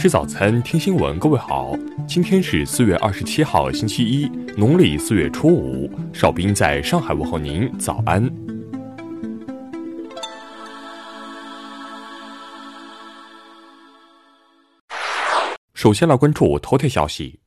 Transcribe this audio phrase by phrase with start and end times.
[0.00, 1.18] 吃早餐，听新闻。
[1.18, 1.76] 各位好，
[2.08, 4.24] 今天是四月二十七号，星期一，
[4.56, 5.90] 农历四月初五。
[6.10, 8.26] 邵兵在上海问候您，早安。
[15.74, 17.38] 首先来关注头条消息。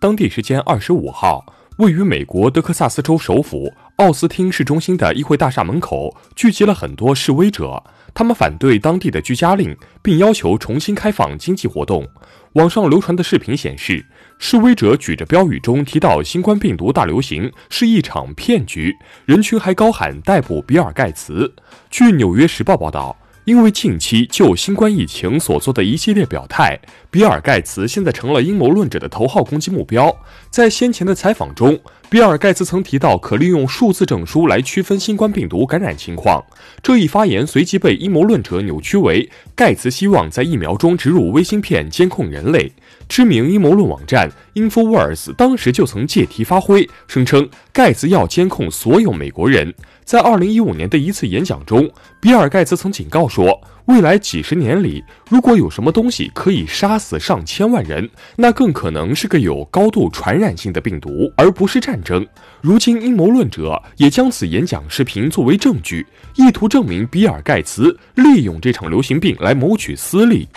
[0.00, 1.44] 当地时间二十五号，
[1.76, 7.84] 位于美国德克萨斯州首府奥斯汀市中心的议会大厦门口聚集了很多示威者。
[8.14, 12.06] 他们反对当地的居家令，并要求重新开放经济活动。
[12.54, 14.04] 网上流传的视频显示，
[14.38, 18.94] 示威者举着标语中提到新冠病毒大流行是一场骗局，
[19.26, 21.54] 人群还高喊逮捕比尔盖茨。
[21.90, 23.16] 据《纽约时报》报道。
[23.48, 26.78] 因为近期就新冠疫情所做的一系列表态，
[27.10, 30.14] 比尔盖茨现在成了阴谋论者的头号攻击目标。
[30.50, 31.80] 在先前的采访中，
[32.10, 36.44] 比尔盖茨曾提到可利用数字证书来区分新冠病毒感染情况。
[36.82, 39.26] 这一发言随即被阴谋论者扭曲为
[39.56, 42.70] 盖茨希望在疫苗中植入微芯片监控人类。
[43.08, 49.74] 知名阴谋论网站 Infowars 当时就曾借题发挥，声称盖茨要监控所有美国人。
[50.04, 62.26] 在二零一五年的一次演讲中，比尔盖茨曾警告说，未来几十年里，如果有什么东西可以杀死上千万人，那更可能是个有高度传染性的病毒，而不是战争。
[62.62, 70.48] 如今，阴谋论者也将此演讲视频作为证据，意图证明比尔盖茨利用这场流行病来谋取私利。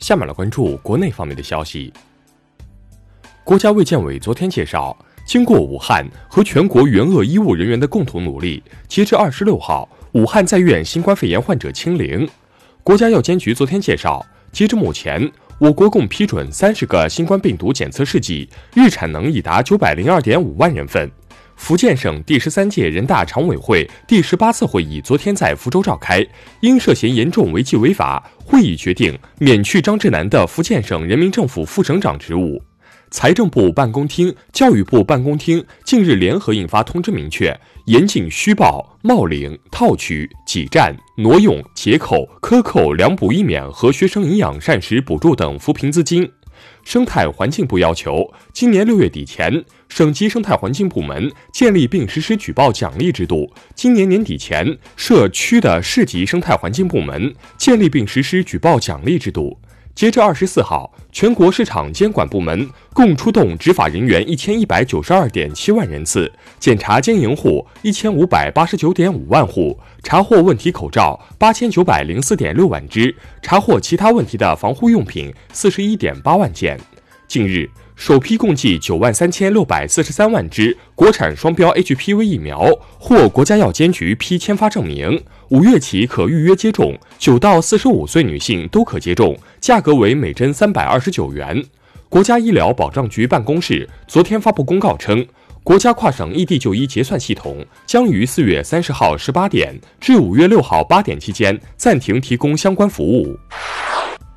[0.00, 1.92] 下面来关注国内方面的消息。
[3.44, 4.96] 国家卫健委昨天介绍。
[5.26, 12.28] 经过武汉和全国援鄂医务人员的共同努力，截至二十六号，武汉在院新冠肺炎患者清零。
[12.82, 21.08] 国家药监局昨天介绍，截至目前，我国共批准三十个新冠病毒检测试剂，日产能已达九百零二点五万人份。
[21.60, 26.26] 福建省第十三届人大常委会第十八次会议昨天在福州召开，
[26.60, 32.60] 因涉嫌严重违纪违法，会议决定免去张志南的福建省人民政府副省长职务。
[33.10, 37.54] 财政部办公厅、教育部办公厅近日联合印发通知，明确
[37.84, 46.26] 严禁虚报、冒领、套取、挤占、挪用、截扣、克扣粮补一免和学生营养膳食补助等扶贫资金。
[46.84, 59.58] 生态环境部要求，今年六月底前，省级生态环境部门建立并实施举报奖励制度；今年年底前，设区的市级生态环境部门建立并实施举报奖励制度。
[59.94, 76.80] 截至二十四号，全国市场监管部门共出动执法人员一千一百九十二点七万人次，检查经营户一千五百八十九点五万户，查获问题口罩八千九百零四点六万只，查获其他问题的防护用品四十一点八万件。
[77.28, 77.68] 近日。
[78.00, 82.66] 首批共计九万三千六百四十三万支国产双标 HPV 疫苗
[82.98, 91.62] 获国家药监局批签发证明，五月起可预约接种，九到四十五岁女性都可接种，价格为每针三百二十九元。
[92.08, 95.22] 国家医疗保障局办公室昨天发布公告称，
[95.62, 103.38] 国家跨省异地就医结算系统将于四月三十号十八点至五月六号八点期间暂停提供相关服务。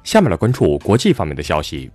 [0.03, 1.90] 下面来关注国际方面的消息。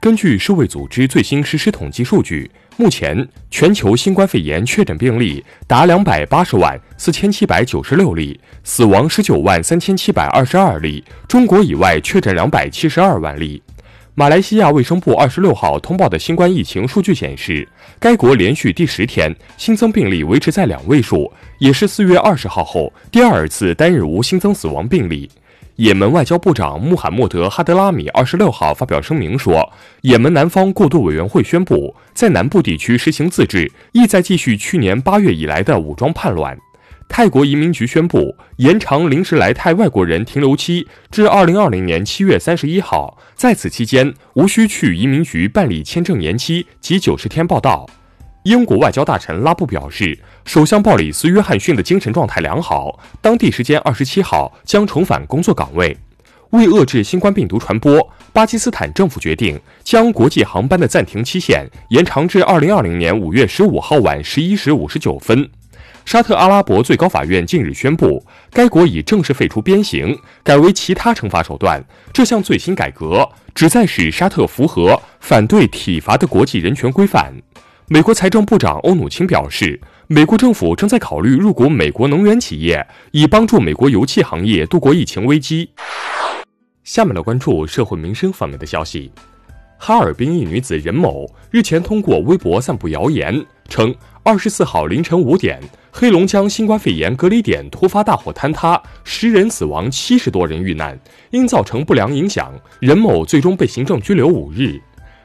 [0.00, 11.02] 根据世卫组织最新实时统计数据，目前全球新冠肺炎确诊病例达两百八十万四千七百九十六例，死亡十九万三千七百二十二例。
[11.26, 13.60] 中国以外确诊两百七十二万例。
[14.14, 17.66] 马来西亚卫生部二十六号通报的新冠疫情数据显示，
[17.98, 25.28] 该国连续第十天新增病例维持在两位数，也是四月二十号后第二次单日无新增死亡病例。
[25.78, 36.58] 也门外交部长穆罕默德·哈德拉米二十六号发表声明说，也门南方过渡委员会宣布，在南部地区实行自治，意在继续去年八月以来的武装叛乱。
[37.08, 47.88] 泰国移民局宣布延长临时来泰外国人停留期至二零二零年七月三十一号，在此期间无需去移民局办理签证延期及九十天报到。
[48.44, 55.96] 英国外交大臣拉布表示，首相鲍里斯·约翰逊的精神状态良好，当地时间二十七号将重返工作岗位。
[56.50, 58.00] 为遏制新冠病毒传播，
[58.32, 65.46] 巴基斯坦政府决定将国际航班的暂停期限延长至二零二零年五月十五号晚十一时五十九分。
[66.06, 71.84] 沙特阿拉伯最高法院近日宣布，该国已正式废除鞭刑，改为其他惩罚手段。
[72.14, 77.34] 这项最新改革旨在使沙特符合反对体罚的国际人权规范。
[77.90, 85.70] 美国财政部长欧努钦表示，美国政府正在考虑入股美国能源企业，以帮助美国油气行业度过疫情危机。
[86.84, 89.10] 下面来关注社会民生方面的消息。
[89.78, 95.58] 哈尔滨一女子任某日前通过微博散布谣言，称二十四号凌晨五点，
[95.90, 100.98] 黑龙江新冠肺炎隔离点突发大火坍塌，十人死亡，七十多人遇难，
[101.30, 104.78] 因造成不良影响，任某最终被行政拘留五日。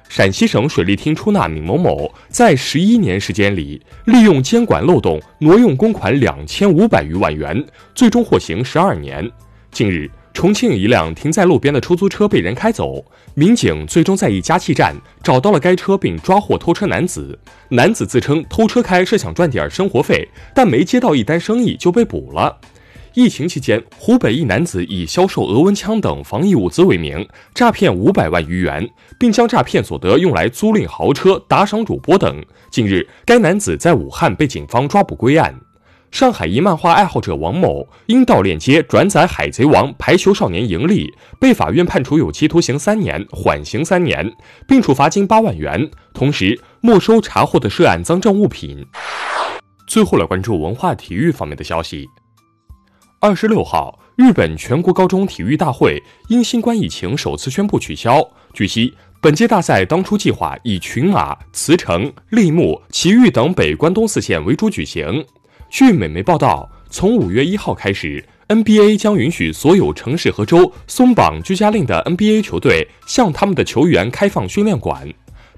[0.10, 7.66] 陕西省水利厅出纳闵某某在十一年时间里，利用监管漏洞挪用公款两千五百余万元，
[7.96, 9.30] 最终获刑十二年。
[9.72, 13.04] 近日，重庆一辆停在路边的出租车被人开走，
[13.34, 17.40] 民警最终在一加气站找到了该车，并抓获偷车男子。
[17.70, 22.60] 男子自称偷车开是想赚点生活费，但没接到一单生意就被捕了。
[23.16, 28.90] 疫情期间，湖北一男子以销售额温枪等防疫物资为名，诈骗五百万余元，
[29.20, 32.44] 并将诈骗所得用来租赁豪车、打赏主播等。
[32.72, 35.54] 近日，该男子在武汉被警方抓捕归案。
[36.10, 44.34] 上海一漫画爱好者王某因盗链接转载《海贼王》《排球少年》盈利，被法院判处有期徒刑三年，缓刑三年，
[44.68, 48.84] 并处罚金八万元，同时没收查获的涉案赃证物品。
[49.86, 52.08] 最后来关注文化体育方面的消息。
[53.24, 58.22] 二十六号，日本全国高中体育大会因新冠疫情首次宣布取消。
[58.54, 65.26] 据悉，本届大赛当初计划以群马、茨城、立木、埼玉等北关东四县为主举行。
[65.70, 75.08] 据美媒报道，从五月一号开始，NBA 将允许所有城市和州松绑居家令的 NBA 球队向他们的球员开放训练馆。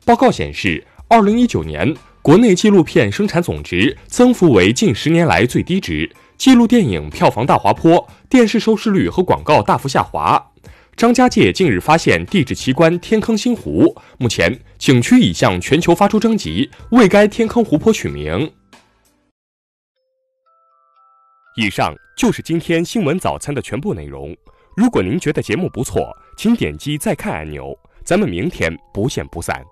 [0.06, 6.08] 报告显示，二零一九年国内纪录片生产总值增幅为近十年来最低值。
[6.38, 10.52] 记录电影票房大滑坡，电视收视率和广告大幅下滑。
[10.96, 18.52] 张家界近日发现地质奇观天坑星湖，目前景区已向全球发出征集，为该天坑湖泊取名。
[21.58, 24.36] 以上就是今天新闻早餐的全部内容。
[24.76, 27.78] 如果您觉得节目不错，请点击再看按钮。
[28.04, 29.64] 咱们明天不见不散。